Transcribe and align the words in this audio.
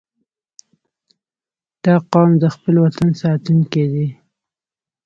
•دا 1.83 1.95
قوم 2.11 2.29
د 2.41 2.43
خپل 2.55 2.75
وطن 2.83 3.09
ساتونکي 3.21 3.83
دي. 3.93 4.07